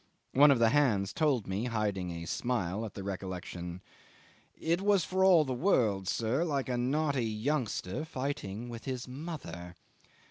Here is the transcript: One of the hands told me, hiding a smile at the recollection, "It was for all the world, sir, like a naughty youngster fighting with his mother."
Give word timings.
One 0.33 0.49
of 0.49 0.57
the 0.57 0.69
hands 0.69 1.13
told 1.13 1.45
me, 1.45 1.65
hiding 1.65 2.09
a 2.09 2.25
smile 2.25 2.85
at 2.87 2.95
the 2.95 3.03
recollection, 3.03 3.83
"It 4.59 4.81
was 4.81 5.05
for 5.05 5.23
all 5.23 5.45
the 5.45 5.53
world, 5.53 6.07
sir, 6.07 6.43
like 6.43 6.69
a 6.69 6.75
naughty 6.75 7.27
youngster 7.29 8.03
fighting 8.03 8.67
with 8.67 8.85
his 8.85 9.07
mother." 9.07 9.75